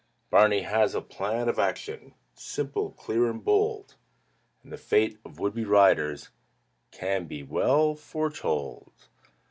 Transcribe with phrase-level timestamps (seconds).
[0.31, 3.97] Barney has a plan of action, Simple, clear, and bold;
[4.63, 6.29] And the fate of would be riders
[6.89, 8.91] Can be well foretold.